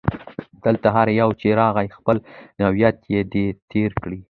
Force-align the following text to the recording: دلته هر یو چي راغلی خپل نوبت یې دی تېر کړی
دلته 0.65 0.87
هر 0.95 1.07
یو 1.21 1.29
چي 1.39 1.47
راغلی 1.61 1.89
خپل 1.97 2.17
نوبت 2.59 2.97
یې 3.13 3.21
دی 3.31 3.45
تېر 3.71 3.89
کړی 4.03 4.19